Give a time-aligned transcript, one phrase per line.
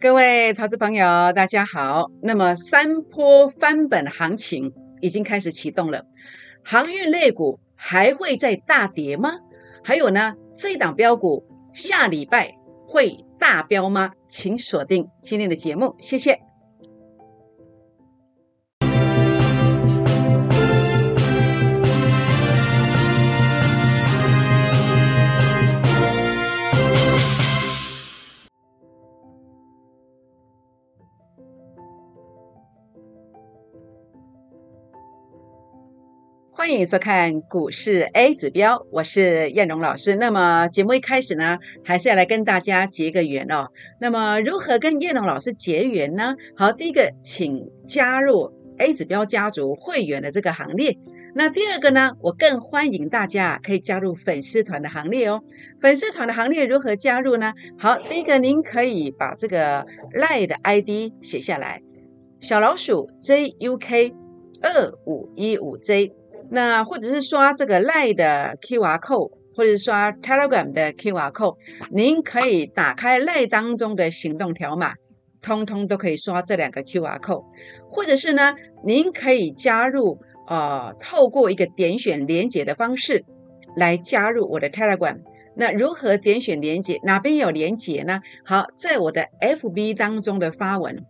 [0.00, 2.10] 各位投资朋友，大家好。
[2.22, 6.06] 那么山坡翻本行情已经开始启动了，
[6.64, 9.38] 航运类股还会再大跌吗？
[9.84, 12.52] 还有呢，这一档标股下礼拜
[12.88, 14.12] 会大飙吗？
[14.28, 16.38] 请锁定今天的节目，谢谢。
[36.62, 40.14] 欢迎收看股市 A 指标，我是燕荣老师。
[40.14, 43.66] 那么节目一开始呢，还是要来跟大家结个缘哦。
[44.00, 46.36] 那么如何跟燕荣老师结缘呢？
[46.54, 50.96] 好，第一个，请加入 A 指标家族会员的这个行列。
[51.34, 55.42] 那第二个呢，我更欢迎大家可以加入粉丝团的行列哦。
[55.80, 57.52] 粉丝团的行列如何加入呢？
[57.76, 61.80] 好，第一个，您可以把这个 Line 的 ID 写下来，
[62.38, 64.14] 小老鼠 JUK
[64.62, 66.12] 二五一五 J。
[66.54, 71.56] 那或者是刷这个 Line 的 QR code，或者是刷 Telegram 的 QR code，
[71.90, 74.92] 您可以打开 Line 当中的行动条码，
[75.40, 77.44] 通通都可以刷这两个 QR code，
[77.90, 83.24] 或者是呢，您可以加入呃，透过一个点选连接的方式
[83.74, 85.16] 来加入我的 Telegram。
[85.56, 87.00] 那如何点选连接？
[87.02, 88.20] 哪边有连接呢？
[88.44, 91.02] 好，在我的 FB 当中的发文，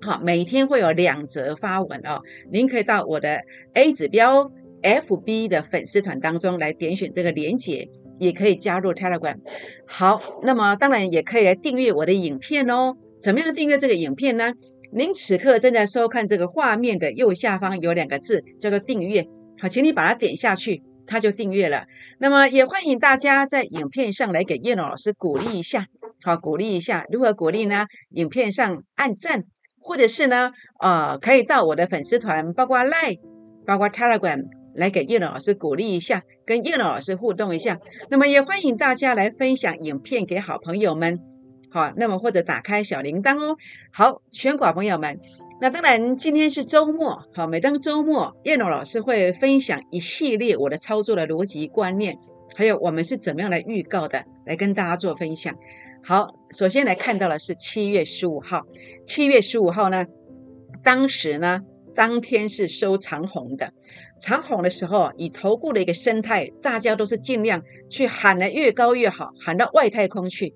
[0.00, 2.20] 好，每天会有两则发文哦，
[2.52, 3.40] 您可以到我的
[3.74, 4.48] A 指标。
[4.82, 7.88] F B 的粉丝团当中来点选这个连结，
[8.18, 9.36] 也可以加入 Telegram。
[9.86, 12.96] 好，那么当然也可以来订阅我的影片哦。
[13.20, 14.52] 怎么样订阅这个影片呢？
[14.92, 19.26] 您此刻正在收看这个画面的右下方有两个字叫做订阅，
[19.60, 21.86] 好，请你把它点下去，它就订阅了。
[22.18, 25.86] 那么也欢迎大家在影片上来给叶老师鼓励一下，
[26.24, 27.04] 好，鼓励一下。
[27.10, 27.86] 如何鼓励呢？
[28.10, 29.42] 影片上按赞，
[29.80, 33.18] 或者是呢，呃，可以到我的粉丝团，包括 Line，
[33.66, 34.44] 包括 Telegram。
[34.76, 37.78] 来给叶老师鼓励一下，跟叶老师互动一下。
[38.10, 41.18] 那么也欢迎大家来分享影片给好朋友们，
[41.70, 43.56] 好，那么或者打开小铃铛哦。
[43.92, 45.18] 好，全国朋友们，
[45.60, 52.18] 那当然今天是周末，好，每当周末，叶老师会分享一系列我的操作的逻辑观念，
[52.54, 55.54] 还有我们是怎么样来预告的，来跟大家做分享。
[56.04, 58.62] 好，首先来看到的是七月十五号，
[59.04, 60.04] 七月十五号呢，
[60.84, 61.60] 当时呢，
[61.96, 63.72] 当天是收长红的。
[64.20, 70.52] 长红的时候，以投顾的一个生态，大家都是尽量去喊的越高越好，喊到外太空去，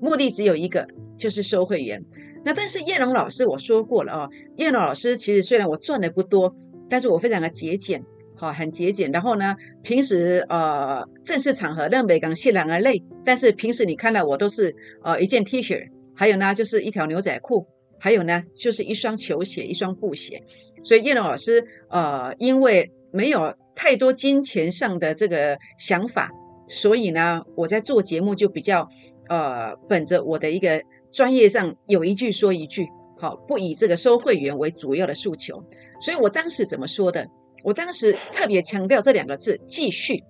[0.00, 0.86] 目的只有一个，
[1.16, 2.02] 就是收会员。
[2.44, 6.54] 那但是叶龙老师我说过了啊，叶龙老师其实虽然我赚的不多，
[6.88, 8.04] 但是我非常的节俭，
[8.36, 9.10] 好，很节俭。
[9.12, 17.66] 然后呢，平时呃正式场合让每个人欣然而累，但是平时你看到我都是呃一件 T 恤，还有呢就是一条牛仔裤，
[17.98, 20.42] 还有呢就是一双球鞋，一双布鞋。
[20.82, 26.32] 所以叶龙老师呃因为没有太多金钱上的这个想法，
[26.68, 28.88] 所以呢，我在做节目就比较，
[29.28, 30.82] 呃，本着我的一个
[31.12, 35.62] 专业上有一句说一句，好，不以这个收会员为主要的诉求。
[36.00, 37.24] 所以我当时怎么说的？
[37.62, 40.24] 我当时特别强调这两个字：继续，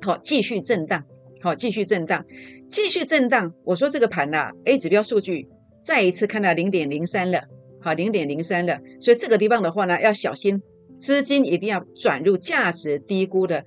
[0.00, 1.04] 好，继续震荡，
[1.42, 2.24] 好，继续震荡，
[2.70, 3.52] 继续震荡。
[3.64, 5.46] 我说这个盘呐，A 指标数据
[5.82, 7.42] 再一次看到零点零三了，
[7.82, 10.62] 好，零点零三了，所以这个地方的话呢，要小心。
[11.04, 13.62] 资金一定要转入价值低估的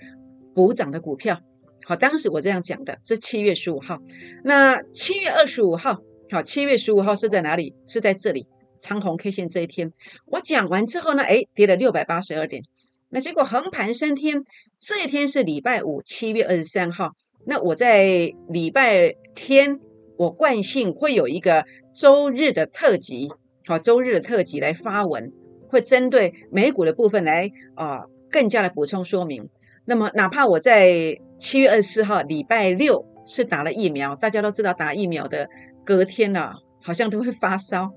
[0.55, 1.39] 补涨的股票。
[1.85, 3.99] 好，当时我这样讲的，是七月十五号。
[4.43, 5.99] 那七月二十五号，
[6.31, 7.75] 好，七月十五号是在哪里？
[7.85, 8.47] 是在这里
[8.81, 9.93] 长红 K 线这一天。
[10.25, 12.63] 我讲完之后呢，哎，跌了六百八十二点。
[13.09, 14.43] 那结果横盘升天，
[14.75, 17.11] 这一天是礼拜五，七月二十三号。
[17.45, 19.79] 那我在礼拜天，
[20.17, 23.29] 我惯性会有一个周日的特辑，
[23.67, 25.31] 好，周日的特辑来发文。
[25.69, 29.49] 会针对美股的部分来啊，更加的补充说明。
[29.85, 35.49] 那么，哪怕我在七月二十四号礼拜六是打了疫苗，大家都知道打疫苗的
[35.85, 36.51] 隔天呢，
[36.81, 37.89] 好像都会发烧，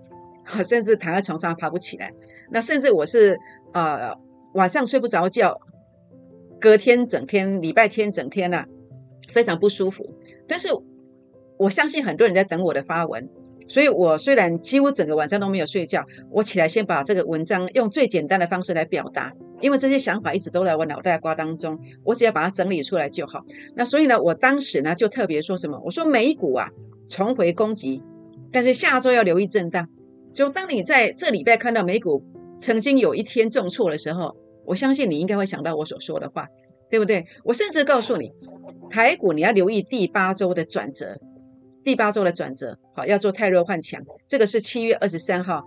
[0.64, 2.12] 甚至躺在床上爬不起来。
[2.50, 3.36] 那甚至我是
[3.72, 4.14] 呃
[4.54, 5.60] 晚上睡不着觉，
[6.60, 8.64] 隔天整天礼拜天整天呢
[9.32, 10.14] 非常不舒服。
[10.46, 10.68] 但是
[11.58, 13.28] 我相信很多人在等我的发文。
[13.70, 23.44] 所以，我虽然几乎整个晚上都没有睡觉，我起来先把这个文章用最简单的方式来表达，因为这些想法一直都在我脑袋瓜当中，我只要把它整理出来就好。
[23.76, 26.68] 那所以呢，我当时呢就特别说什么，我说美股啊
[27.08, 28.02] 重回攻击，
[28.50, 29.88] 但是下周要留意震荡。
[30.34, 32.24] 就当你在这礼拜看到美股
[32.58, 34.34] 曾经有一天重挫的时候，
[34.64, 36.48] 我相信你应该会想到我所说的话，
[36.90, 37.24] 对不对？
[37.44, 38.32] 我甚至告诉你，
[38.90, 41.16] 台股你要留意第八周的转折。
[41.84, 45.62] 第八周的转折，好，要做泰弱换强，这个是七月二十三号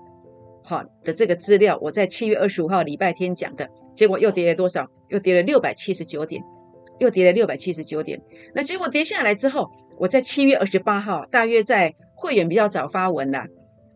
[0.63, 4.88] 好的这个资料，我在七月二十五号礼拜天讲的，结果又跌了多少？
[5.10, 6.42] 又跌了六百七十九点，
[7.00, 8.19] 又跌了六百七十九点。
[8.56, 9.69] 那结果跌下来之后，
[10.00, 13.45] 我在七月二十八号，大约在会员比较早发文了。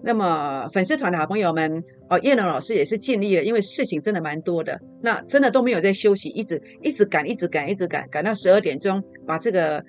[0.04, 9.84] 那么粉丝团的好朋友们哦，叶龙老师也是尽力了，因为事情真的蛮多的，那真的都没有在休息，一直一直赶，一直赶，一直赶，赶到十二点钟，把这个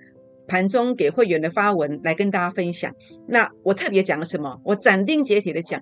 [0.48, 2.92] 盘中给会员的发文来跟大家分享。
[3.28, 4.60] 那我特别讲了什么？
[4.64, 5.80] 我斩钉截铁的讲，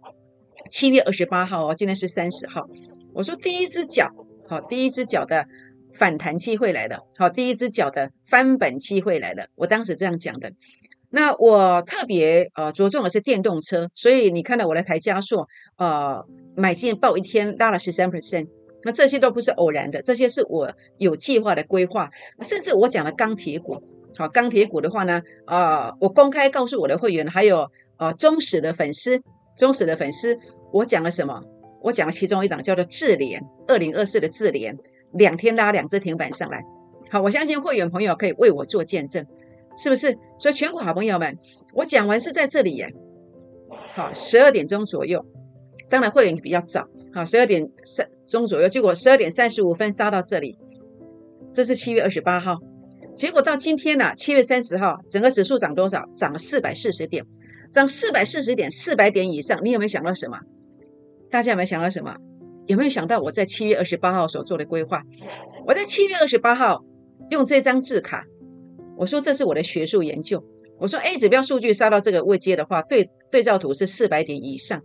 [0.69, 2.69] 七月二十八号哦，今天是三十号，
[3.15, 4.11] 我说第一只脚，
[4.49, 5.47] 好，第一只脚的
[5.93, 10.53] 反弹机会来了，好，第一只脚的翻本机会来了，我当时这样讲的。
[11.09, 15.47] 那我特别呃着重的是电动车，所以你看到我的台加速
[15.79, 16.23] 呃
[16.57, 18.49] 买进报一天拉了十三 percent，
[18.83, 22.11] 那这些都不是偶然的，这些是我有计划的规划，
[22.43, 23.81] 甚至我讲了钢铁股，
[24.17, 29.21] 好钢铁股的话呢，呃我公开告诉我的会员，还有呃忠实的粉丝，
[29.57, 30.37] 忠实的粉丝，
[30.73, 31.43] 我讲了什么？
[31.83, 34.77] 我讲了其中一档叫做智联，二零二四的智联，
[35.13, 36.65] 两天拉两只停板上来，
[37.11, 39.27] 好，我相信会员朋友可以为我做见证。
[39.79, 40.17] 是不是？
[40.39, 41.37] 所以全国好朋友们，
[41.75, 42.95] 我讲完是在这里耶。
[43.93, 45.23] 好，十二点钟左右，
[45.91, 46.89] 当然会员比较早。
[47.13, 50.57] 好，十二点三钟左右，结果十二点三十五分杀到这里。
[51.53, 52.59] 这是七月二十八号，
[53.17, 56.05] 结果到今天呢，七月三十号，整个指数涨多少？
[56.15, 57.25] 涨了四百四十点，
[57.73, 59.59] 涨四百四十点，四百点以上。
[59.65, 60.39] 你有没有想到什么？
[61.31, 62.15] 大家有没有想到什么？
[62.67, 65.03] 有没有想到我在七月二十八号所做的规划？
[65.67, 66.85] 我在七月二十八号
[67.31, 68.23] 用这张字卡。
[68.99, 70.45] 我说这是我的学术研究。
[70.79, 74.83] 我说 A 指标数据杀到这个位阶的话，对对照图是四百点以上。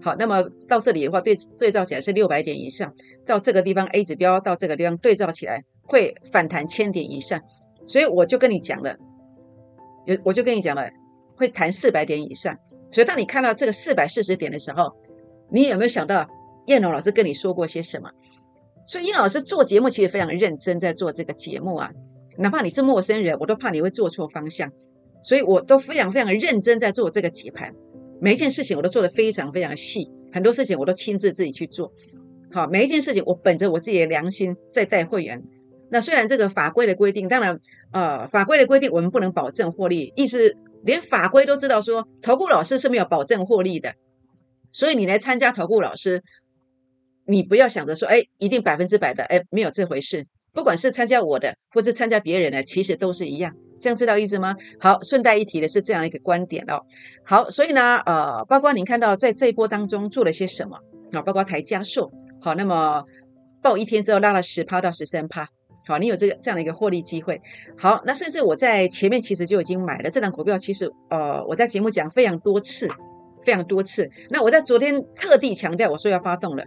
[0.00, 2.94] 好，那么到这里的话，对对照起来是六百点以上。
[3.26, 7.40] 到这个地方 A 指标到这个地方对照起来会反弹千点以上。
[7.86, 8.96] 所以我就跟你讲了，
[10.06, 10.90] 有我就跟你讲了，
[11.36, 12.56] 会弹四百点以上。
[12.90, 14.92] 所以当你看到这个四百四十点的时候，
[15.50, 16.28] 你有没有想到
[16.66, 18.10] 燕龙老师跟你说过些什么？
[18.86, 21.90] 所以燕老师做节目其实非常认真，在做这个节目啊。
[22.38, 24.70] 哪怕你是陌生人，我都怕你会做错方向，
[25.22, 27.74] 所以我都非常非常认真在做这个解盘，
[28.20, 31.92] 每一件事情我都做得非常非常细，很多事情我都亲自自己去做。
[32.50, 35.42] 好，每一件事情我本着我自己的良心在带会员。
[35.92, 37.60] 那虽然这个法规的规定，当然
[37.92, 43.94] 呃法规的规定我们不能保证获利，意思连法规都知道说投顾老师是没有保证获利的，
[44.72, 46.22] 所以你来参加投顾老师，
[47.26, 50.26] 你不要想着说哎一定百分之百的哎没有这回事。
[50.54, 53.54] 不管是参加我的，或是参加别人的，其实都是一样。
[53.80, 54.54] 这样知道意思吗？
[54.78, 56.82] 好，顺带一提的是这样一个观点哦。
[57.24, 60.76] 好，所以呢，呃，包括您看到在这一波当中做了些什么
[61.12, 61.22] 啊？
[61.22, 63.02] 包括台加速，好，那么
[63.62, 65.48] 报一天之后拉了十趴到十三趴，
[65.86, 67.40] 好，你有这个这样的一个获利机会。
[67.76, 72.88] 好，那甚至我在前面其实就已经买了这档股票，其实呃，我在节目讲非常多次，
[73.44, 74.08] 非常多次。
[74.30, 76.64] 那我在昨天特地强调，我说要发动了。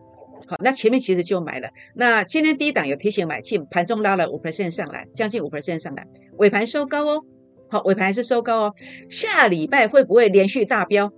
[0.47, 1.69] 好，那前面其实就买了。
[1.95, 6.05] 那今天第一档有提醒买进，盘中拉了五 percent 上来，将近五 percent 上来，
[6.37, 7.21] 尾盘收高哦。
[7.69, 8.73] 好，尾盘还是收高哦。
[9.09, 11.11] 下礼拜会不会连续大标？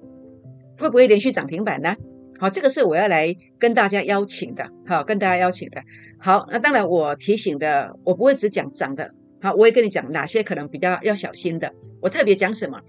[0.80, 1.96] 会不会连续涨停板呢？
[2.40, 4.66] 好，这个是我要来跟大家邀请的。
[4.86, 5.82] 好，跟大家邀请的。
[6.20, 9.12] 好，那当然我提醒的，我不会只讲涨的。
[9.42, 11.72] 好，我也跟你讲哪些可能比较要小心的。
[12.02, 12.80] 我特别讲什么？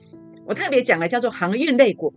[0.47, 2.12] 我特别讲了叫做航运类股。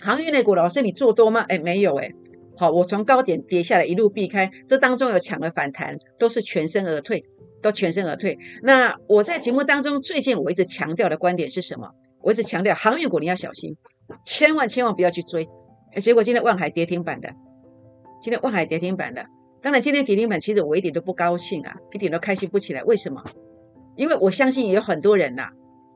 [0.00, 1.40] 航运类股，老师你做多吗？
[1.48, 2.10] 哎，没有哎。
[2.56, 7.24] 好，我从高点跌下来，一路避开，这当中有抢了反弹，都是全身而退，
[7.62, 8.36] 都全身而退。
[8.62, 11.88] 那我在节目当中最近我一直强调的观点是什么？
[12.20, 13.76] 我一直强调航运股你要小心，
[14.24, 15.48] 千万千万不要去追。
[15.96, 17.30] 结果今天万海跌停板的，
[18.20, 19.26] 今天万海跌停板的，
[19.62, 22.82] 当然今天跌停板其实我一点都不高兴啊，一点都开心不起来。
[22.84, 23.22] 为什么？
[23.96, 25.48] 因为我相信有很多人呐，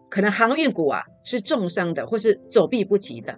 [0.09, 3.37] 可能航运股啊是重伤的，或是走避不及的。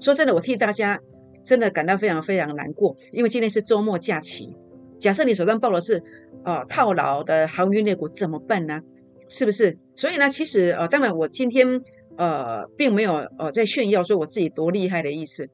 [0.00, 1.00] 说真的，我替大家。
[1.42, 4.54] 真的感到非常非常难过，因为今天是周末假期。
[4.98, 6.02] 假设你手上抱的是
[6.44, 8.78] 呃套牢的航运类股，怎么办呢？
[9.30, 9.78] 是不是？
[9.96, 11.80] 所以呢，其实呃，当然我今天
[12.18, 15.48] 呃并没有呃在炫耀说我自己多厉害的意思。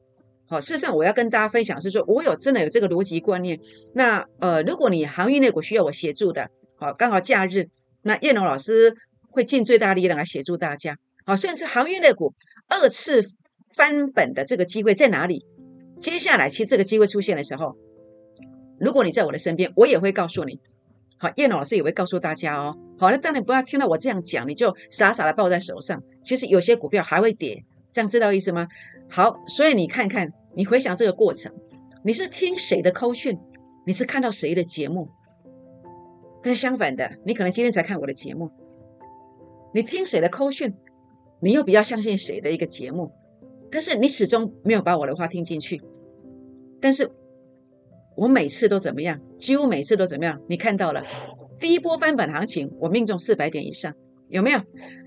[0.49, 3.59] 好，事实上我要跟大家分享是说，我有真的有这个逻辑观念。
[3.93, 7.67] 那呃，如果你航运类股需要我协助的，好，刚好假日，
[8.03, 8.95] 那叶龙老师
[9.29, 10.97] 会尽最大力量来协助大家。
[11.25, 12.33] 好，甚至航运类股
[12.69, 13.21] 二次
[13.75, 15.45] 翻本的这个机会在哪里？
[15.99, 17.75] 接下来，其实这个机会出现的时候，
[18.79, 20.59] 如果你在我的身边，我也会告诉你。
[21.17, 22.73] 好，叶老师也会告诉大家哦。
[22.97, 26.01] 好，那当然不要听到我这样讲，你就傻傻的抱在手上。
[26.23, 27.61] 其实有些股票还会跌，
[27.91, 28.67] 这样知道意思吗？
[29.09, 31.53] 好，所以你看看，你回想这个过程，
[32.03, 33.37] 你是听谁的口讯？
[33.85, 35.07] 你是看到谁的节目？
[36.41, 38.49] 但相反的，你可能今天才看我的节目，
[39.71, 40.73] 你听谁的口讯？
[41.41, 43.11] 你又比较相信谁的一个节目，
[43.69, 45.79] 但是你始终没有把我的话听进去。
[46.81, 47.07] 但是
[48.15, 49.21] 我每次都怎么样？
[49.37, 50.41] 几乎每次都怎么样？
[50.49, 51.03] 你看到了
[51.59, 53.93] 第一波翻本行情，我命中四百点以上，
[54.29, 54.59] 有没有？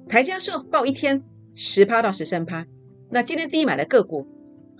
[0.08, 1.24] 台加速报一天
[1.56, 2.64] 十趴到十三趴，
[3.10, 4.28] 那今天低买的个股，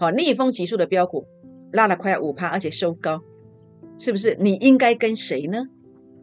[0.01, 1.27] 好逆风急速的标股，
[1.73, 3.21] 拉了快五趴，而且收高，
[3.99, 4.35] 是不是？
[4.41, 5.59] 你应该跟谁呢？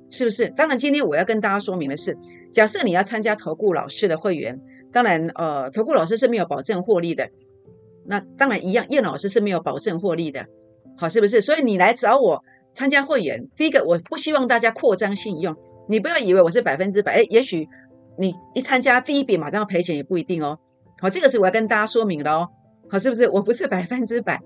[0.09, 0.49] 是不是？
[0.49, 2.17] 当然，今天我要跟大家说明的是，
[2.51, 4.59] 假设你要参加投顾老师的会员，
[4.91, 7.29] 当然，呃，投顾老师是没有保证获利的。
[8.07, 10.47] 那当然一样，叶老师是没有保证获利的，
[10.97, 11.39] 好，是不是？
[11.39, 12.43] 所以你来找我
[12.73, 15.55] 参加会员，第一个，我不希望大家扩张信用，
[15.87, 17.67] 你不要以为我是百分之百，哎，也许
[18.17, 20.57] 你一参加第一笔马上要赔钱也不一定哦。
[20.99, 22.49] 好，这个是我要跟大家说明的哦。
[22.89, 23.27] 好，是不是？
[23.29, 24.39] 我不是百分之百，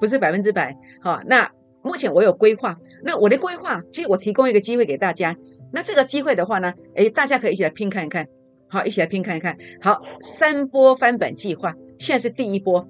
[0.00, 0.76] 不是百分之百。
[1.00, 1.50] 好，那。
[1.80, 5.34] 目前我有规划，那我的规划其实我提供一个机会给大家。
[5.72, 8.26] 那这个机会的话呢，诶，大家可以一起来拼看一看，
[8.68, 9.56] 好，一起来拼看一看。
[9.80, 12.86] 好，三波翻本计划，现在是第一波，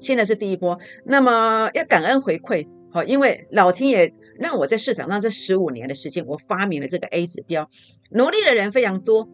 [0.00, 0.78] 现在是第一波。
[1.06, 7.68] 那么要感恩回馈，好，因为老天爷让我在市场上这十五年的时间，我发明了这个 A 指标，
[8.10, 9.26] 努力的人非常多，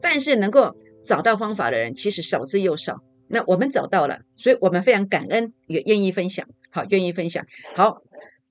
[0.00, 0.74] 但是能够
[1.04, 3.02] 找到方法的人其实少之又少。
[3.28, 6.46] 那我们找到了，所以我们非常感恩，也愿意分享。
[6.70, 7.44] 好，愿意分享。
[7.74, 8.02] 好，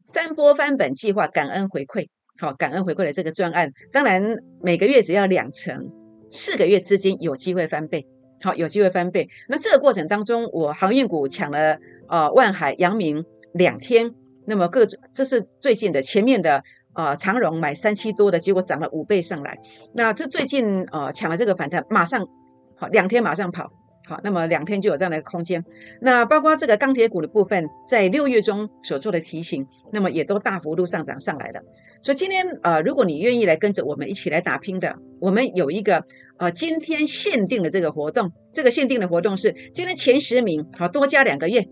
[0.03, 2.07] 三波翻本计划，感恩回馈。
[2.39, 5.91] 好，感恩回馈的这个专案，当然每个月只要两成，
[6.31, 8.05] 四个月资金有机会翻倍。
[8.41, 9.29] 好，有机会翻倍。
[9.47, 11.77] 那这个过程当中，我航运股抢了
[12.09, 14.11] 呃万海、阳明两天，
[14.47, 16.63] 那么各这是最近的，前面的
[16.95, 19.57] 呃长荣买三七多的结果涨了五倍上来。
[19.93, 22.27] 那这最近呃抢了这个反弹，马上
[22.75, 23.71] 好两天马上跑。
[24.05, 25.63] 好，那么两天就有这样的空间。
[26.01, 31.61] 那包括这个钢铁股的部分，在六月中所做的提醒，那么也都大幅度上涨上来了。
[32.01, 36.03] 所以今天呃，如果你愿意来跟着我们一起来打拼的，我们有一个
[36.37, 38.33] 呃今天限定的这个活动。
[38.51, 41.65] 这个限定的活动是今天前十名好多加两个月，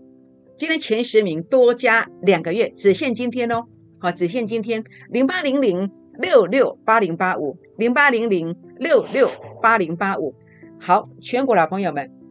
[0.56, 3.64] 今天前十名多加两个月，只限今天哦。
[4.00, 10.34] 好，只限今天零八零零六六八零八五零八零零六六八零八五。
[10.80, 12.21] 好，全国老朋友们。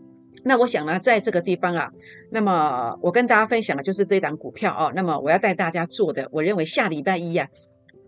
[0.43, 1.89] 那我想呢，在这个地方啊，
[2.31, 4.91] 那么我跟大家分享的就是这档股票哦。
[4.95, 7.47] 那么我要带大家做的，我认为下礼拜一呀，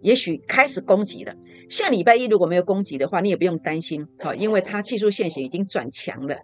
[0.02, 1.34] 也许开始攻击了。
[1.70, 6.36] 下礼拜一如果没有攻击的话，你也不用担心，好，因为它技术线型已经转强了，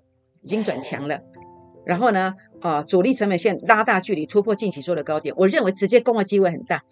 [0.44, 1.20] 已经转强了。
[1.86, 6.84] 然后呢，啊，主力成本线拉大距离，突破近期做的高点，我认为直接攻的机会很大，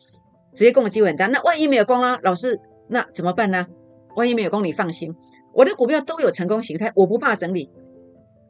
[0.54, 1.28] 直接攻的机会很大。
[1.28, 3.68] 那万一没有攻啊，老师，那怎么办呢？
[4.16, 5.14] 万一没有攻，你放心，
[5.54, 7.70] 我的股票都有成功形态，我不怕整理。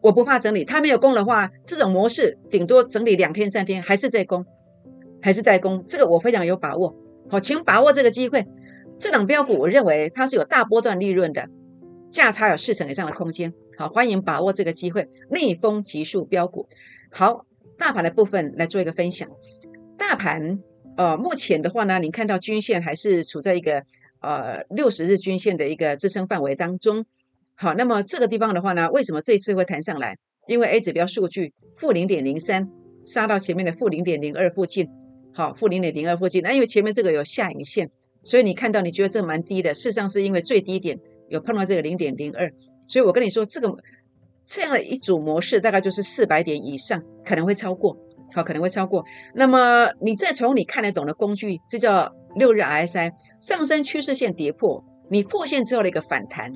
[0.08, 4.46] 我不怕整理，它没有攻的话，这种模式顶多整理两天三天，还是在攻，
[5.22, 6.96] 还是在攻，这个我非常有把握。
[7.30, 8.46] 好，请把握这个机会。
[8.98, 11.50] 这档标股，我认为它是有大波段利润的，
[12.10, 13.54] 价差有四成以上的空间。
[13.78, 16.70] 好，欢迎把握这个机会，逆风急速标股。
[17.12, 17.46] 好，
[17.78, 19.28] 大盘的部分来做一个分享。
[19.98, 20.58] 大盘
[20.96, 23.84] 呃，目前的话呢，你看到均线还是处在一个
[24.22, 27.06] 呃六十日均线的一个支撑范围当中。
[27.60, 30.16] 好，那么这个地方的话呢，为什么这次会弹上来？
[30.48, 32.70] 因为 A 指标数据负零点零三
[33.04, 34.88] 杀到前面的负零点零二附近，
[35.34, 36.44] 好，负零点零二附近。
[36.44, 37.90] 那因为前面这个有下影线，
[38.24, 40.98] 所以你看到你觉得这蛮低的，事实上是因为最低点
[41.30, 42.48] 有碰到这个零点零二，
[42.88, 43.76] 所以我跟你说，这个
[44.46, 47.98] 这样的一组模式大概就是四百点以上，可能会超过，
[48.36, 49.04] 好，可能会超过。
[49.34, 56.54] 那么你再从你看得懂的工具，这叫六日 RSI 上升趋势线跌破，你破线之后的一个反弹。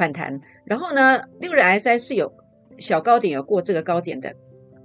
[0.00, 2.32] 反弹，然后呢，六日 S I 是有
[2.78, 4.34] 小高点有过这个高点的，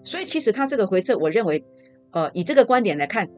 [0.04, 1.64] 所以其实它这个回撤，我认为，
[2.12, 3.30] 呃，以这个观点来看，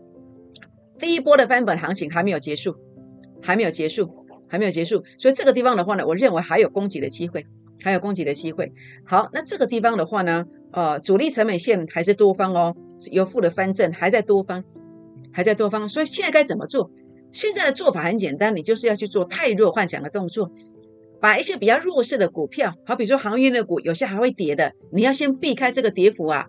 [0.99, 2.75] 第一波的翻本行情还没有结束，
[3.43, 4.09] 还没有结束，
[4.49, 7.45] 还没有结束，所以这个地方的话呢，我认为还有攻击的机会，
[7.83, 8.73] 还有攻击的机会。
[9.05, 12.75] 好，那这个地方的话呢，呃，主力成本线还是多方哦，
[13.11, 14.63] 有负的翻正还在多方，
[15.31, 16.89] 还在多方，所以现在该怎么做？
[17.31, 20.49] 现在的做法很简单，你就是要去做太弱幻想的动作。
[21.19, 26.45] 把一些比较弱势的股票，好比说航运的股，有些还会跌的，你要先避开这个跌幅啊。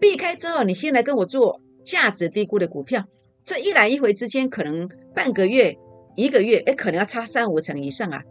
[0.00, 3.04] 避开之后，你先来跟我做价值低估的股票。
[3.44, 5.76] 这一来一回之间，可能半个月、
[6.16, 8.22] 一个月，哎，可能要差三五成以上啊，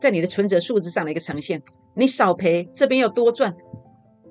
[0.00, 1.60] 在你的存折数字上的一个呈现。
[1.94, 3.54] 你少赔，这边又多赚，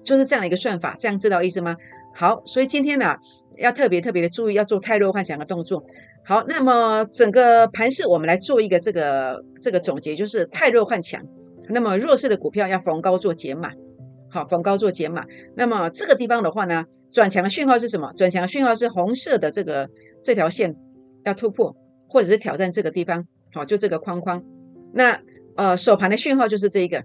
[0.03, 0.95] 就是这样的一个算法。
[0.99, 1.75] 这样知道意思吗？
[2.15, 3.15] 好，所以今天呢，
[3.57, 5.85] 要特别特别的注意，要做太弱幻想的动作。
[6.23, 11.21] 好，那么整个盘势我们来做一个这个这个总结，就是太弱换强。
[11.69, 13.71] 那么弱势的股票要逢高做减码，
[14.29, 15.25] 好，逢高做减码。
[15.55, 18.11] 那么这个地方的话呢，转强的讯号是什么？
[18.13, 19.89] 转强的讯号是红色的这个
[20.23, 20.75] 这条线
[21.25, 21.75] 要突破，
[22.07, 24.43] 或者是挑战这个地方，好，就这个框框。
[24.93, 25.19] 那
[25.55, 27.03] 呃，首盘的讯号就是这一个，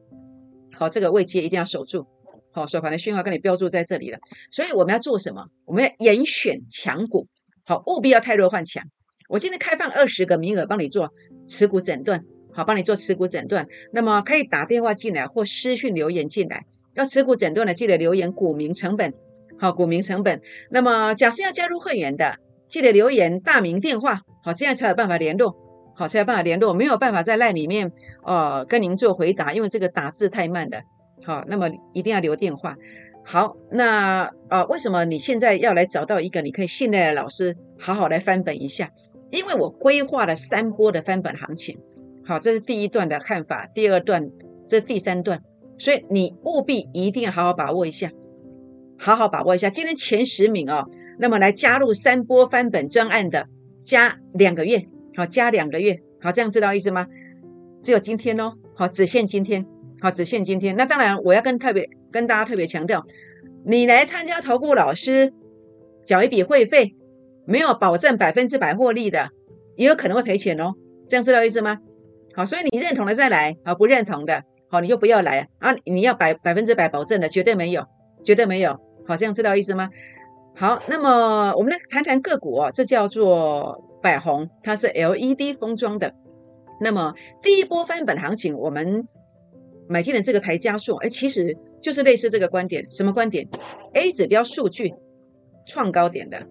[0.76, 2.06] 好，这个位阶一定要守住。
[2.52, 4.18] 好，收盘的讯号跟你标注在这里了。
[4.50, 5.46] 所以我们要做什么？
[5.64, 7.26] 我们要严选强股。
[7.64, 8.84] 好，务必要太弱换强。
[9.28, 11.12] 我今天开放二十个名额，帮你做
[11.46, 12.24] 持股诊断。
[12.52, 13.66] 好，帮你做持股诊断。
[13.92, 16.64] 那么可以打电话进来或私讯留言进来。
[16.94, 19.12] 要持股诊断的，记得留言股民成本。
[19.58, 20.40] 好，股民成本。
[20.70, 22.36] 那么假设要加入会员的，
[22.68, 24.20] 记得留言大名电话。
[24.42, 25.54] 好，这样才有办法联络。
[25.94, 26.72] 好，才有办法联络。
[26.72, 27.92] 没有办法在赖里面
[28.24, 30.82] 呃跟您做回答，因为这个打字太慢的。
[31.24, 32.74] 好，那么一定要留电话。
[33.22, 38.90] 好，那啊，为什么你现在要来找到一个你可以信赖的老师，好好来翻本一下？
[39.30, 41.78] 因为我规划了三波的翻本行情。
[42.24, 44.30] 好，这是第一段的看法，第二段，
[44.66, 45.42] 这是第三段，
[45.78, 48.10] 所以你务必一定要好好把握一下，
[48.98, 49.70] 好好把握一下。
[49.70, 53.46] 今天前十名哦，那么来加入三波翻本专案的，
[53.84, 57.06] 加两个月，好，加两个月，好，这样知道意思吗？
[57.80, 59.64] 只有今天哦，好，只限今天。
[59.98, 60.76] 好，只限今天。
[60.76, 63.06] 那当然，我要跟特别跟大家特别强调，
[63.64, 65.32] 你来参加投顾老师，
[66.04, 66.94] 缴一笔会费，
[67.46, 69.30] 没有保证百分之百获利的，
[69.76, 70.74] 也有可能会赔钱哦。
[71.06, 71.78] 这样知道意思吗？
[72.34, 75.74] 好，所以你认同的再来，好，不认同的，好，你就不要来啊。
[75.84, 77.84] 你要百百分之百保证的，绝对没有，
[78.24, 78.78] 绝对没有。
[79.06, 79.88] 好，这样知道意思吗？
[80.54, 86.12] 好，那么我们来谈谈个股哦，这叫做百宏，它是 LED 封装的。
[86.80, 89.06] 那么第一波翻本行情，我们。
[89.88, 93.46] 买进的这个台加速，哎，其实就是类似这个观点，什么观点
[93.92, 94.92] ？A 指标数据
[95.64, 96.44] 创高点的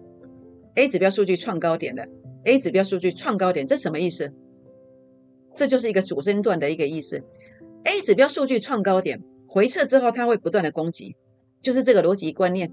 [0.76, 2.08] ，A 指标数据创高点的
[2.44, 4.32] ，A 指标数据创高点，这什么意思？
[5.56, 7.24] 这就是一个主升段的一个意思。
[7.84, 11.16] A 指标数据创高点，回撤之后它会不断的攻击，
[11.62, 12.72] 就是这个逻辑观念。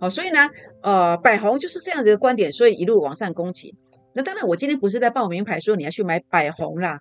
[0.00, 0.48] 好，所以呢，
[0.82, 3.74] 呃，百红就是这样的一个观点，所以一路往上攻击。
[4.14, 7.00] 那当然，我今天不是在报名牌说你要去买百红啦，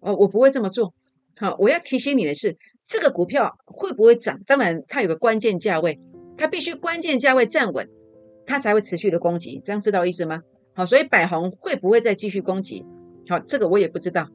[0.00, 0.92] 哦，我不会这么做。
[1.36, 4.40] 好，我要提醒你的是，这个股票会不会涨？
[4.46, 5.98] 当然，它有个关键价位，
[6.36, 7.88] 它必须关键价位站稳，
[8.50, 9.60] 它才会持续的攻击。
[9.64, 10.42] 这样知道意思吗？
[10.74, 12.84] 好，所以百红会不会再继续攻击？
[13.28, 14.26] 好，这个我也不知道。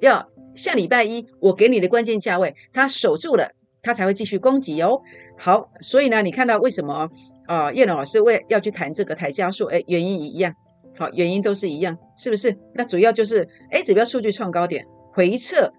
[0.00, 3.50] 要下礼拜一我给你的关键价位，它守住了，
[3.82, 5.00] 它才会继续攻击哦。
[5.38, 7.08] 好，所以呢，你看到为什么
[7.46, 7.72] 啊？
[7.72, 9.64] 叶老师为要去谈这个台加速？
[9.66, 10.54] 哎，原因一样。
[10.98, 12.54] 好，原因都是一样，是不是？
[12.74, 15.72] 那主要就是 A 指标数据创高点回撤。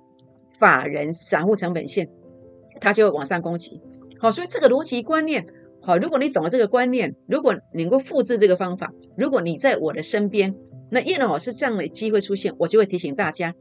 [0.60, 2.08] 法人散户成本线，
[2.80, 3.82] 它就往上攻击。
[4.20, 5.46] 好，所以这个逻辑观念，
[5.86, 10.56] 好，如果你懂了这个观念，如果你能够复制这个方法，如果你在我的身边，
[10.90, 13.54] 那叶老师这样的机会出现，我就会提醒大家。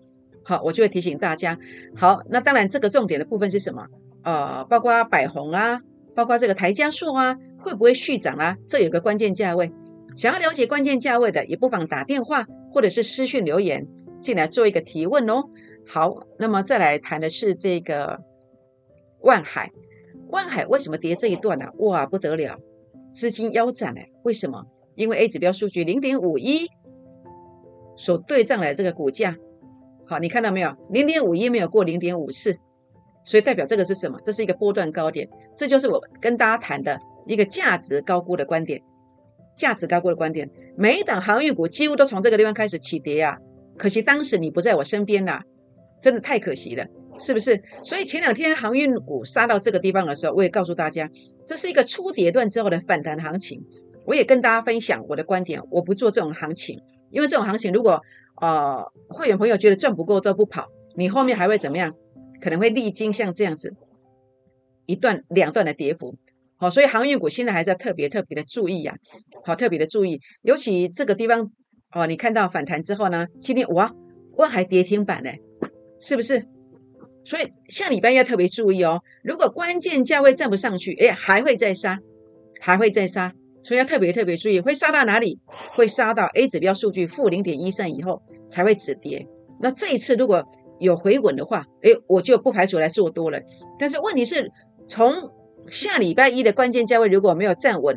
[0.44, 1.58] 好，我就会提醒大家。
[1.96, 3.86] 好，那当然这个重点的部分是什么？
[4.22, 5.80] 呃，包括百红啊，
[6.14, 8.56] 包括这个台加速啊，会不会续涨啊？
[8.68, 9.72] 这有个关键价位，
[10.16, 13.86] 想要了解关键价位的，也不妨打电话或者是私讯留言
[14.20, 15.42] 进来做一个提问哦。
[15.88, 18.20] 好，那么再来谈的是这个
[19.22, 19.72] 万海，
[20.32, 21.66] 万海为什么跌这一段呢？
[21.78, 22.58] 哇，不得了，
[23.12, 24.64] 资金腰斩哎，为什么？
[24.94, 26.66] 因为 A 指标数据零点五一
[27.96, 29.36] 所对账来这个股价，
[30.06, 30.74] 好，你看到没有？
[30.90, 32.56] 零点五一没有过零点五四，
[33.24, 34.18] 所以代表这个是什么？
[34.22, 38.82] 这是一个波段高点，这就是我跟大家谈的一个价值高估的观点，
[39.56, 40.50] 价值高估的观点。
[40.76, 43.36] 每一档航运股几乎都从这个地方开始起跌啊，
[43.76, 45.42] 可惜当时你不在我身边呐。
[46.00, 46.84] 真的太可惜了，
[47.18, 47.62] 是不是？
[47.82, 51.08] 所以前两天航运股杀到这个地方的时候，我也告诉大家，
[51.46, 53.62] 这是一个初跌段之后的反弹行情。
[54.04, 58.00] 我也跟大家分享我的观点，我不做这种行情，因为这种行情如果
[58.40, 61.94] 呃会员朋友觉得赚不够都不跑，你后面还会怎么样？
[62.40, 63.72] 可能会历经像这样子
[64.86, 66.16] 一段两段的跌幅。
[66.56, 68.96] 好，所以航运股现在还在特别特别的注意呀，
[69.44, 71.50] 好，特别的注意，尤其这个地方
[71.92, 73.92] 哦，你看到反弹之后呢，今天哇，
[74.36, 75.30] 万海跌停板呢。
[76.04, 76.44] 是不是？
[77.24, 79.00] 所以下礼拜要特别注意哦。
[79.22, 81.98] 如果关键价位站不上去，哎，还会再杀，
[82.60, 83.32] 还会再杀，
[83.62, 85.38] 所以要特别特别注意，会杀到哪里？
[85.46, 89.26] 会杀到 A 指标数据负零点一三以后才会止跌。
[89.60, 90.44] 那这一次如果
[90.80, 93.40] 有回稳的话，哎，我就不排除来做多了。
[93.78, 94.50] 但是问题是，
[94.88, 95.30] 从
[95.68, 97.96] 下礼拜一的关键价位如果没有站稳，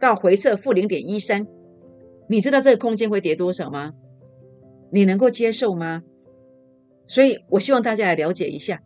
[0.00, 1.46] 到回撤负零点一三，
[2.30, 3.92] 你知道这个空间会跌多少吗？
[4.90, 6.02] 你能够接受吗？
[7.06, 8.80] 所以我希望大家来了解一下，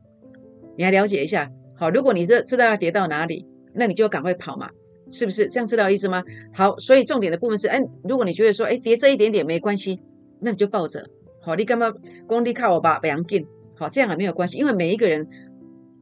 [0.76, 1.50] 你来了解一下。
[1.76, 4.68] 好，如果你这知道要跌到哪里，那你就赶快跑嘛，
[5.12, 5.66] 是不是这样？
[5.66, 6.24] 知道意思吗？
[6.52, 10.00] 好，所以重点的部分是，哎，如果你觉得说，哎，跌这一点点没关系，
[10.40, 11.08] 那你就抱着。
[11.40, 11.92] 好，你干嘛
[12.26, 13.46] 工地靠我把白羊进？
[13.76, 15.28] 好，这样也没有关系，因为每一个人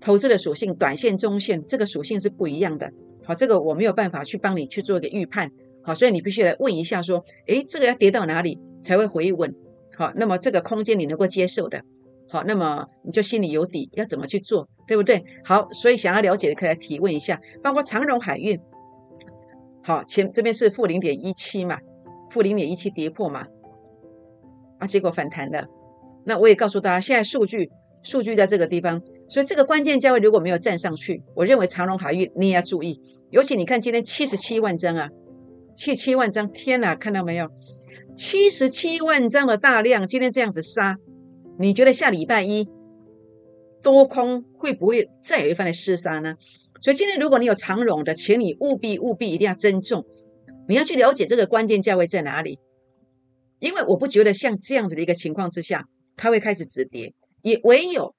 [0.00, 2.90] 投资的属性，短线、中线这个属性是不一样的。
[3.24, 5.50] 好，这个我没有办法去帮你去做一个预判。
[5.83, 9.55] 好，所以你必须来问一下，说，哎，这个要跌到哪里才会回稳？
[9.96, 11.83] 好，那么这个空间你能够接受的？
[12.28, 15.24] 好，那么你就心里有底，要怎么去做，对不对？
[15.44, 18.60] 好，所以想要了解的可以来提问一下，包括长荣海运，
[19.82, 21.78] 好，前这边是负零点一七嘛，
[22.30, 23.46] 负零点一七跌破嘛，
[24.78, 25.66] 啊，结果反弹了。
[26.24, 27.70] 那我也告诉大家，现在数据
[28.02, 35.08] 数据在这个地方，所以这个关键价位如果没有站上去，我认为长荣海运你也要注意，尤其你看今天七十七万张啊，
[35.76, 37.48] 七七万张，天哪，看到没有？
[38.16, 40.96] 七十七万张的大量，今天这样子杀。
[41.59, 42.69] 你觉得下礼拜一
[43.83, 46.35] 多空会不会再有一番的厮杀呢？
[46.83, 50.05] 所以今天如果你有长荣的，请你务必务必一定要珍重，
[50.69, 52.59] 你要去了解这个关键价位在哪里。
[53.59, 58.14] 因为我不觉得像这样子的一个情况之下，它会开始止跌，也唯有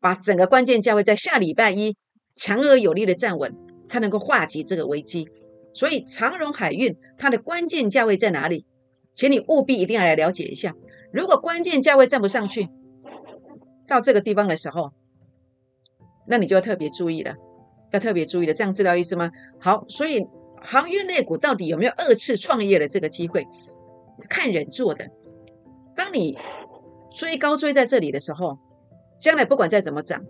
[0.00, 1.96] 把整个关键价位在下礼拜一
[2.36, 3.54] 强而有力的站稳，
[3.88, 5.26] 才能够化解这个危机。
[5.72, 8.66] 所以长荣海运它的关键价位在哪里？
[9.14, 10.74] 请你务必一定要来了解一下。
[11.12, 12.68] 如果关键价位站不上去，
[13.88, 14.92] 到这个地方的时候，
[16.26, 17.34] 那你就要特别注意了，
[17.90, 19.30] 要特别注意了，这样知道意思吗？
[19.60, 20.26] 好，所以
[20.60, 23.46] 航运类股到底有没有二次创业的这个机会？
[24.28, 25.06] 看人做的。
[25.94, 26.38] 当你
[27.10, 28.58] 追高追在这里的时候，
[29.18, 30.24] 将来不管再怎么涨，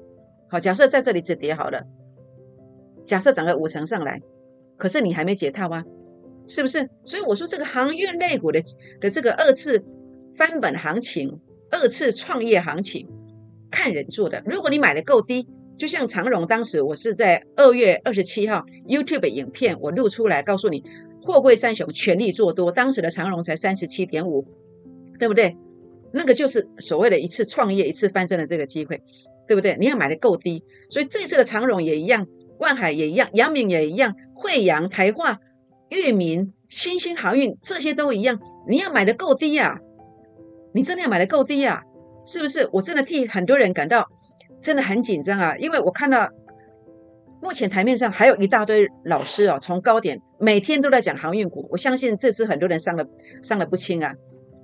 [0.49, 1.85] 好，假设在这里止跌好了，
[3.05, 4.21] 假设涨个五成上来，
[4.77, 5.85] 可是你还没解套啊，
[6.49, 6.89] 是不是？
[7.05, 8.61] 所以我说这个航运类股的
[9.01, 9.85] 的这个二次
[10.37, 11.41] 翻本行情，
[11.73, 13.09] 二次创业行情。
[13.69, 20.85] 看人做的，如果你买的够低，就像长荣当时，我是在二月二十七号 YouTube 影片我录出来，告诉你
[21.23, 24.47] 货柜三雄全力做多，当时的长荣才三十七点五，
[25.19, 25.57] 对不对？
[26.13, 29.01] 那个就是所谓的一次创业、一次翻身的这个机会，
[29.49, 29.75] 对不对？
[29.81, 32.27] 你要买的够低，所以这次的长荣也一样，
[32.59, 35.39] 万海也一样，阳明也一样，惠阳、台化、
[35.89, 39.81] 裕民、新兴航运这些都一样，你要买的够低呀，
[40.75, 41.83] 你真的要买的够低啊。
[42.25, 42.69] 是不是？
[42.73, 44.09] 我真的替很多人感到
[44.61, 45.57] 真的很紧张啊！
[45.57, 46.29] 因为我看到
[47.43, 53.05] 目前台面上还有一大堆老师哦，从高点每天都在讲航运股，我相信这次很多人伤了
[53.43, 54.15] 伤了不轻啊，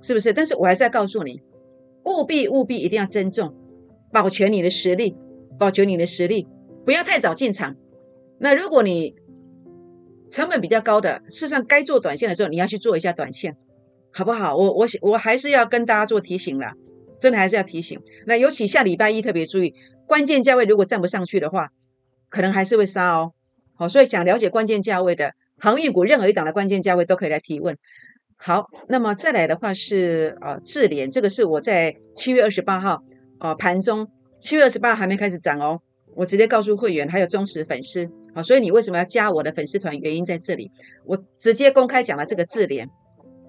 [0.01, 0.31] 是不是？
[0.31, 1.41] 但是我还是要告诉你，
[2.05, 3.53] 务必务必一定要珍重，
[4.13, 5.17] 保全你的实力，
[5.59, 6.47] 保全你的实力，
[6.85, 7.75] 不要太早进场。
[8.37, 9.15] 那如果你
[10.29, 13.57] 成本比较高的，事实上该做短线的时候，你要去做一下短线，
[14.11, 14.55] 好不好？
[14.55, 16.73] 我我我还是要跟大家做提醒了。
[17.19, 19.75] 真的还是要提醒，那尤其下礼拜一特别注意，
[20.07, 21.67] 关键价位如果站不上去的话，
[22.29, 23.33] 可能还是会杀哦。
[23.75, 27.77] 好，所以想了解关键价位的航运股，任何一档的关键价位都可以来提问。
[28.37, 33.03] 好，那么再来的话是呃智联，这个是我在七月二十八号
[33.41, 34.07] 哦盘中
[34.39, 35.81] 七月二十八还没开始涨哦，
[36.15, 39.93] 我直接告诉会员还有忠实粉丝，好，所以你为什么要加我的粉丝团？
[39.99, 40.71] 原因在这里，
[41.03, 42.89] 我直接公开讲了这个智联，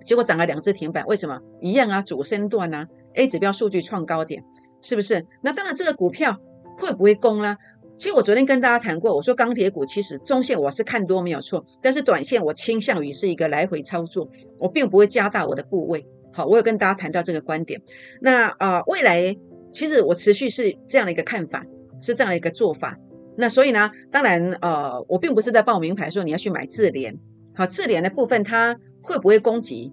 [0.04, 1.38] 结果涨了两只停板，为什么？
[1.60, 2.86] 一样啊，主升段啊。
[3.14, 4.42] A 指标数据创高点，
[4.80, 5.26] 是不是？
[5.42, 6.36] 那当然，这个股票
[6.78, 7.56] 会不会攻呢？
[7.98, 14.26] 其实我昨天跟大家谈过，我说钢铁股其实中线我是看多没有错，但是短线我倾向于是一个来回操作，
[14.58, 16.06] 我并不会加大我的部位。
[16.32, 17.82] 好，我有跟大家谈到这个观点。
[18.22, 19.36] 那啊，未来
[19.72, 21.66] 其实我持续是这样的一个看法，
[22.00, 22.96] 是这样的一个做法。
[23.36, 27.18] 那所以呢，当然呃，我并不是在报名牌说你要去买智联。
[27.54, 28.76] 好，智联的部分它
[29.10, 29.92] 会不会攻击？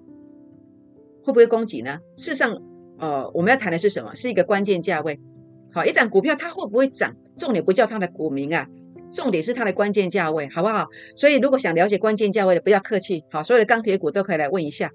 [1.24, 1.98] 会不会攻击呢？
[2.16, 2.56] 事实上。
[3.00, 4.16] 呃，我们要谈的是什么？
[4.16, 5.20] 是一个关键价位。
[5.72, 7.16] 好，一档股票它会不会涨？
[7.38, 8.66] 重点不叫它的股名啊，
[9.12, 10.88] 重点是它的关键价位，好不好？
[11.16, 13.24] 所以如果想了解关键价位的，不要客气。
[13.30, 14.90] 好，所有的钢铁股都可以来问一下。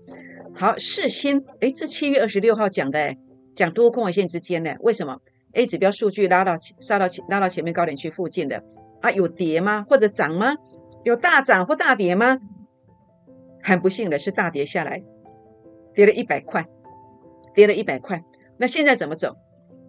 [0.53, 3.17] 好，世新，哎，这七月二十六号讲的，哎，
[3.55, 5.17] 讲多空位线之间的，为什么
[5.53, 8.61] ？A 指标数据拉到杀到拉到前面高点区附近的
[9.01, 9.87] 啊，有跌吗？
[9.89, 10.57] 或者涨吗？
[11.05, 12.41] 有大涨或大跌吗？
[13.63, 15.03] 很不幸的是大跌下来，
[15.95, 16.67] 跌了一百块。
[17.55, 18.19] 跌了一百块，
[18.57, 19.37] 那现在怎么走？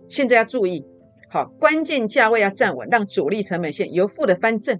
[0.09, 0.85] 现在要注意，
[1.29, 4.77] 好，关键价位要站稳，让主力成本线由负的翻正，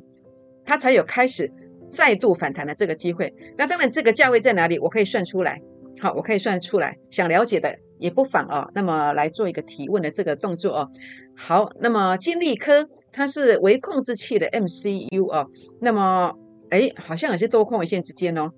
[0.66, 1.50] 它才有开始
[1.90, 3.34] 再度反弹的这个机会。
[3.58, 4.78] 那当然，这个价位在哪里？
[4.80, 5.62] 我可以算出来，
[6.02, 6.94] 好，我可以算出来。
[7.10, 10.90] 想了解的也不妨哦，那么来做一个提问的这个动作哦。
[11.38, 15.48] 好，那么金利科它是微控制器的 MCU 哦，
[15.80, 16.34] 那么
[16.70, 18.52] 哎，好像也是多空位线之间哦，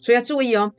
[0.00, 0.72] 所以要注意哦。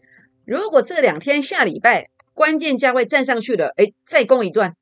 [0.46, 2.10] 如果这两天下礼拜。
[2.38, 4.76] 关键价位站上去了，哎，再攻一段，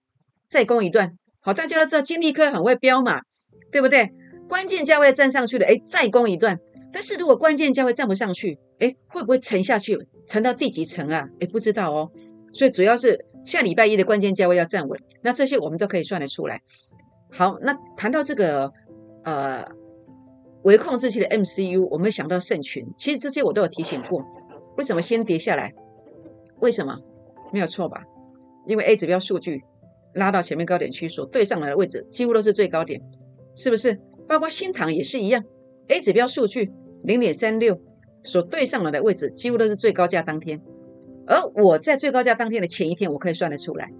[0.49, 1.17] 再攻一段。
[1.39, 3.21] 好，大家都知道金利科很会飙嘛，
[3.71, 4.11] 对不对？
[4.49, 6.59] 关键价位站上去了，哎，再攻一段。
[6.91, 9.97] 但是如果关键价位站不上去，哎，会不会沉下去？
[10.27, 11.29] 沉到第几层啊？
[11.39, 12.11] 哎，不知道哦。
[12.51, 16.61] 所以主要是下礼拜一的关键价位要站稳，那这些我们都可以算得出来。
[17.31, 18.69] 好，那谈到这个
[19.23, 19.65] 呃，
[20.65, 24.25] 微控制器的 MCU，我们想到圣群，其实这些我都有提醒过。
[24.77, 25.71] 为什么先跌下来？
[26.59, 26.99] 为什么？
[27.53, 28.03] 没有错吧？
[28.65, 29.61] 因为 A 指标数据
[30.15, 32.99] 拉到前面高点区所对上来的位置，几乎都是最高点，
[33.55, 33.99] 是不是？
[34.27, 35.43] 包括新塘也是一样
[35.89, 36.71] ，A 指标数据
[37.03, 37.79] 零点三六
[38.23, 40.59] 所对上来的位置，几乎都是最高价当天。
[41.27, 43.91] 而我在最高价当天的前一天，我可以算得出来，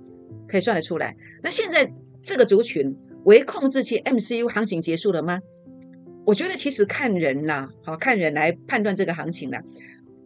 [0.48, 1.16] 可以算得出来。
[1.44, 1.92] 那现在
[2.24, 5.40] 这个族群为控制器 MCU 行情结束了吗？
[6.26, 9.62] 我觉得其实看人啦，好看人来判断这个行情啦。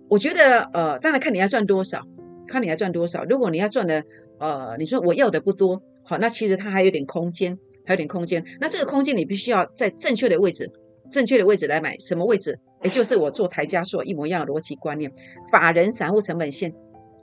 [0.07, 2.01] 我觉得呃，当然看你要赚多少，
[2.47, 3.23] 看你要赚多少。
[3.25, 4.03] 如果你要赚的
[4.39, 8.43] 呃，你说我要的不多，好，那其实它还有点空间，还有点空间。
[8.59, 10.71] 那这个空间你必须要在正确的位置，
[11.11, 11.97] 正确的位置来买。
[11.99, 12.57] 什么位置？
[12.81, 15.11] 也就是我做台加速一模一样的逻辑观念，
[15.51, 16.73] 法人散户成本线。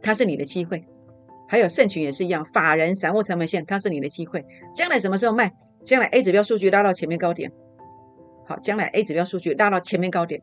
[0.03, 0.85] 它是你的机会，
[1.49, 4.45] 还有盛群也是一样，法人散户成本线，它是你的机会。
[4.75, 5.51] 将来什么时候卖？
[5.83, 7.51] 将来 A 指标数据拉到前面高点，
[8.47, 10.41] 好，将来 A 指标数据拉到前面高点，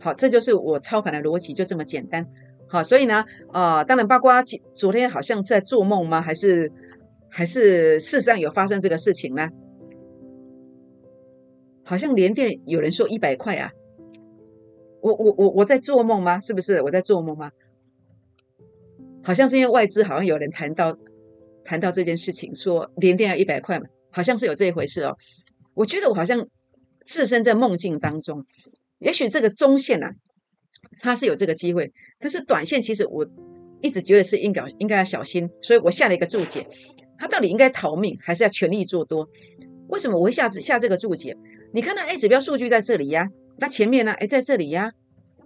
[0.00, 2.26] 好，这就是我操盘的逻辑，就这么简单。
[2.66, 4.42] 好，所以呢，啊，当然八卦
[4.74, 6.20] 昨天好像是在做梦吗？
[6.20, 6.72] 还是
[7.28, 9.48] 还是事实上有发生这个事情呢？
[11.84, 13.70] 好像连电有人说一百块啊，
[15.00, 16.40] 我我我我在做梦吗？
[16.40, 17.50] 是不是我在做梦吗？
[19.22, 20.96] 好像是因为外资好像有人谈到
[21.64, 25.16] 谈到这件事情，说连电要一百块嘛，好像是有这一回事哦。
[25.74, 26.44] 我觉得我好像
[27.04, 28.44] 置身在梦境当中，
[28.98, 30.10] 也许这个中线啊，
[31.00, 33.26] 它是有这个机会，但是短线其实我
[33.80, 36.66] 一直觉得是应该应该要小心，所以我下了一个注解，
[37.18, 39.28] 它到底应该逃命还是要全力做多？
[39.88, 41.36] 为什么我会下下这个注解？
[41.72, 44.12] 你看到 A 指标数据在这里呀，那前面呢？
[44.12, 44.92] 哎，在这里呀，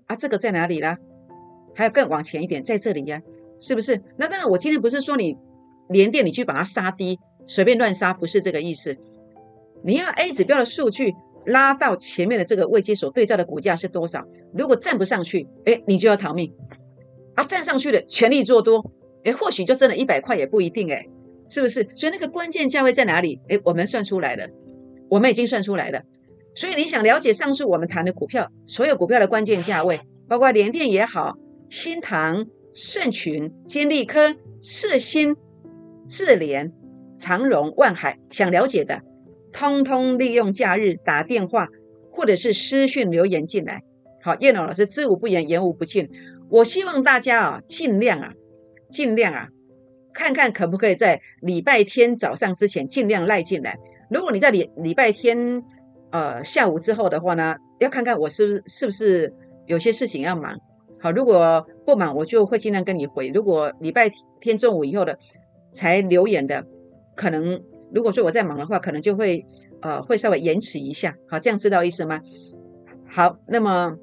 [0.07, 0.99] 啊，这个在哪里啦？
[1.75, 3.21] 还有更往前一点，在这里呀。
[3.59, 4.03] 是不是？
[4.19, 5.35] 那当然，我今天不是说你
[5.89, 8.95] 连电你去把它杀低，随便乱杀，不是这个意思。
[9.83, 11.15] 你要 A 指标的数据
[11.47, 14.25] 拉到前面的这个位阶所对照的股价是多少？
[14.53, 16.53] 如果站不上去，哎，你就要逃命。
[17.35, 18.93] 啊，站上去了，全力做多，
[19.25, 21.07] 哎，或许就挣了一百块也不一定，哎，
[21.49, 21.87] 是不是？
[21.95, 23.41] 所以那个关键价位在哪里？
[23.49, 24.47] 哎，我们算出来了，
[25.09, 26.03] 我们已经算出来了。
[26.55, 31.37] 所以你想了解上述我们谈的股票，所有股票的关键价位，包括联电也好，
[31.71, 32.47] 新唐。
[32.79, 35.35] 盛群、金利科、世新、
[36.07, 36.71] 智联、
[37.17, 39.01] 长荣、万海，想了解的，
[39.57, 41.69] 通通利用假日打电话
[42.11, 43.83] 或者是私讯留言进来。
[44.23, 46.11] 好，叶龙老师知无不言，言无不尽。
[46.51, 48.35] 我希望大家啊，尽量啊，
[48.91, 49.49] 尽量啊，
[50.13, 53.79] 看看可不可以在礼拜天早上之前尽量赖进来。
[54.11, 55.63] 如果你在礼礼拜天
[56.11, 59.33] 呃下午之后的话呢，要看看我是不是是不是
[59.67, 60.55] 有些事情要忙。
[61.01, 63.29] 好，如果不忙，我就会尽量跟你回。
[63.29, 65.19] 如果礼拜天中午以后的
[65.73, 66.67] 才留言的，
[67.15, 67.59] 可能
[67.95, 69.45] 如果说我在忙的话，可能就会
[69.83, 71.17] 呃会稍微延迟一下。
[71.29, 72.21] 好，这样知道意思吗？
[73.09, 73.97] 好，那么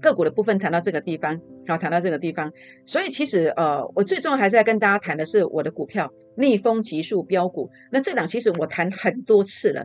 [0.00, 2.52] 个股的部分谈到这个地方，好，谈到这个地方，
[2.84, 7.70] 所以其实呃，我最重要还是要跟大家谈的是我的股票逆风急速标股。
[7.90, 9.84] 那这档其实我谈很多次了。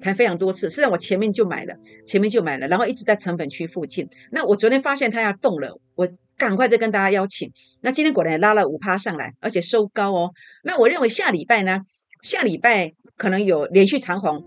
[0.00, 4.06] 谈非常多次，实际上我前面就买了，前面就买了，然后一直在成本区附近。
[4.32, 7.50] 那我昨天发现它要动了，我赶快再跟大家邀请。
[7.80, 10.32] 那今天果然也拉了五趴上来，而且收高哦。
[10.62, 11.80] 那我认为下礼拜呢，
[12.24, 14.42] 下礼拜可能有连续长红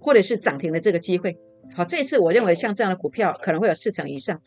[0.00, 1.36] 或者是涨停的这个机会。
[1.74, 4.40] 好，这次我认为像这样的股票可能会有四成以上。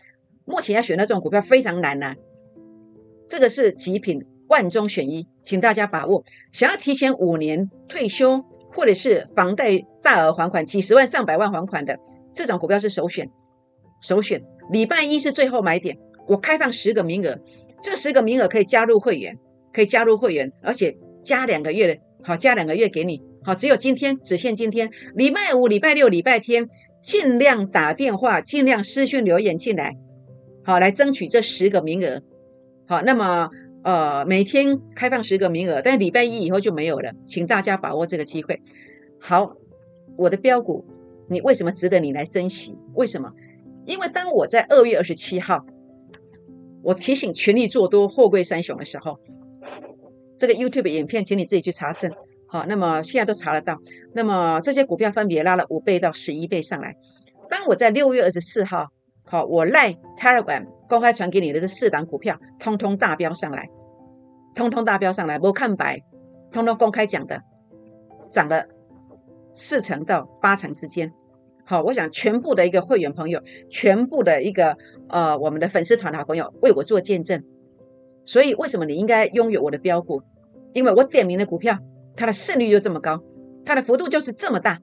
[0.46, 2.16] 目前要选到这种股票非常难呐，
[3.28, 6.24] 这个是极品万中选一，请大家把握。
[6.54, 8.44] 想要提前五年退休。
[8.74, 12.00] 或者是房贷大额还款几十万上百万还款的
[12.34, 13.30] 这种股票是首选，
[14.02, 14.42] 首选。
[14.70, 17.38] 礼拜一是最后买点，我开放十个名额，
[17.82, 19.38] 这十个名额可以加入会员，
[19.74, 26.70] 可以加入会员，而且加两个月的，好加两个月给你，好只有今天只限今天，礼拜五、礼拜六、礼拜天
[27.02, 29.98] 尽量打电话，尽量私讯留言进来，
[30.64, 32.22] 好来争取这十个名额，
[32.88, 33.50] 好那么。
[33.84, 38.62] 呃，每天开放十个名额，但礼拜一以后就没有了，请大家把握这个机会。
[39.20, 39.56] 好，
[40.18, 40.86] 我的标股，
[41.28, 42.78] 你为什么值得你来珍惜？
[42.94, 43.32] 为什么？
[43.88, 45.66] 因为当我在二月二十七号，
[46.84, 49.20] 我提醒全力做多货柜三雄的时候，
[50.42, 52.12] 这个 YouTube 影片，请你自己去查证。
[52.48, 53.78] 好，那么现在都查得到。
[54.16, 56.96] 那么这些股票分别拉了五倍到十一倍上来。
[57.48, 58.88] 当我在六月二十四号。
[59.24, 63.70] 好，我赖 Telegram 公开传给你的这四档股票，通通大标上来，
[64.56, 66.02] 通通大标上来，不看白，
[66.52, 67.42] 通通公开讲的，
[68.30, 68.66] 涨了
[69.54, 71.14] 四成到八成之间。
[71.64, 74.76] 好，我想全部的一个会员朋友，全部的一个
[75.08, 77.42] 呃我们的粉丝团的好朋友为我做见证。
[78.26, 80.22] 所以为什么你应该拥有我的标股？
[80.74, 81.78] 因为我点名的股票，
[82.16, 83.22] 它的胜率就这么高，
[83.66, 84.80] 它的幅度就是这么大。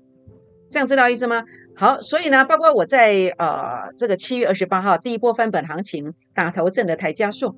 [0.71, 1.43] 这样知道意思吗？
[1.75, 7.57] 好，所以呢，包括我在呃这个七月二十八号第一波翻本行情打头阵的台加速，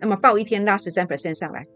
[0.00, 1.66] 那么报一天拉十三 percent 上来，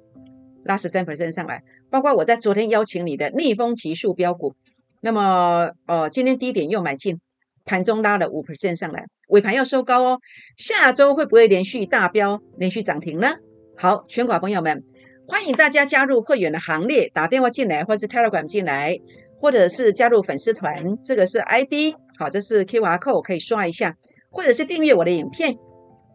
[0.64, 4.54] 拉十三 percent 上来，包括我在昨天邀请你的逆风急速标股，
[5.02, 7.20] 那么呃今天低点又买进，
[7.66, 10.20] 盘中拉了五 percent 上来，尾盘要收高哦。
[10.56, 13.34] 下周会不会连续大标、连续涨停呢？
[13.76, 14.82] 好，全国朋友们，
[15.32, 18.98] 欢迎大家加入会员的行列，打电话进来，或是 Telegram 进来，
[19.40, 23.96] 或者是加入粉丝团，这个是 ID，好，这是 QR code 可以刷一下，
[24.30, 25.56] 或者是订阅我的影片，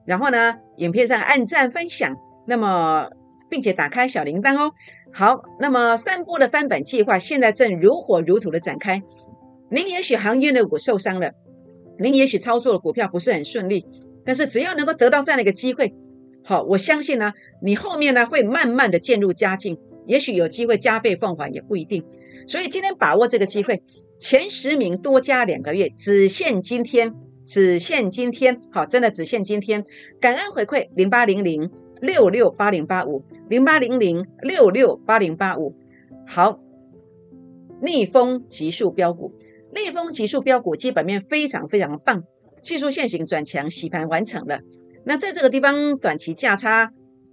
[0.05, 3.07] 然后呢，影片上按赞分享，那么
[3.49, 4.71] 并且打开小铃铛哦。
[5.11, 9.01] 好，那么三波的翻本计划现在正如火如荼的展开。
[9.71, 11.31] 您也许行业的股受伤了，
[11.97, 13.83] 您也许操作的股票不是很顺利，
[14.23, 15.91] 但是只要能够得到这样的一个机会。
[16.49, 22.05] 好，我相信呢，你后面呢会慢慢的渐入佳境，也许有机会加倍奉还，也不一定。
[22.47, 23.83] 所以今天把握这个机会，
[24.17, 27.13] 前十名多加两个月，只限今天，
[27.45, 28.61] 只限今天。
[28.71, 29.83] 好，真的只限今天。
[30.21, 35.73] 感恩回馈零八零零六六八零八五零八零零六六八零八五。
[36.25, 36.61] 好，
[37.81, 39.33] 逆风急速标股，
[39.75, 42.23] 逆风急速标股基本面非常非常棒，
[42.61, 44.61] 技术线型转强，洗盘完成了。
[45.07, 46.91] 那在这个地方，短期价差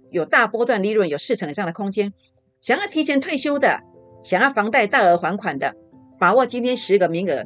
[0.09, 2.13] 有大波段利润，有四成以上的空间。
[2.61, 3.81] 想要提前退休的，
[4.23, 5.75] 想要房贷大额还款的，
[6.17, 7.43] 把握今天十个名额。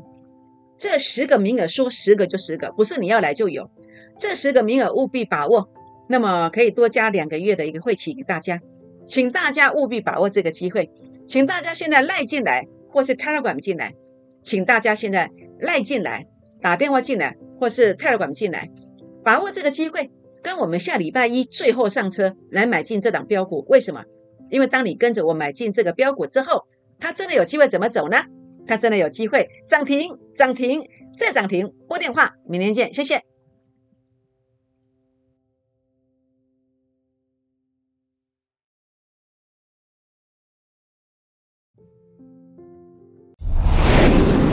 [0.77, 3.71] 这十个名额说十个就十个，不是你要来就有。
[4.19, 5.67] 这十个名额务必把握。
[6.07, 8.59] 那么可以多加两个月的一个会期给大家，
[9.07, 10.91] 请大家务必把握这个机会。
[11.25, 13.95] 请大家现在赖进来，或是 Telegram 进来，
[14.43, 15.27] 请大家现在
[15.59, 16.27] 赖进来，
[16.61, 18.69] 打电话进来，或是 Telegram 进来，
[19.23, 20.11] 把握这个机会。
[20.41, 24.03] 跟我们下礼拜一最后上车来买进这档标股，为什么？
[24.49, 26.65] 因为当你跟着我买进这个标股之后，
[26.97, 28.17] 它真的有机会怎么走呢？
[28.65, 30.81] 它真的有机会涨停、涨停
[31.17, 31.73] 再涨停。
[31.87, 33.23] 拨电话，明天见，谢谢。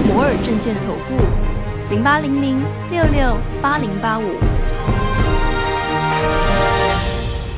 [0.09, 2.59] 摩尔证券投顾零八零零
[2.91, 4.56] 六六八零八五。